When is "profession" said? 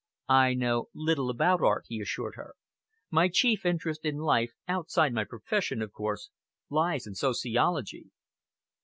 5.25-5.79